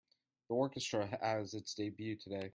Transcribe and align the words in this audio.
The 0.49 0.55
orchestra 0.55 1.05
has 1.21 1.53
its 1.53 1.75
debut 1.75 2.15
today. 2.15 2.49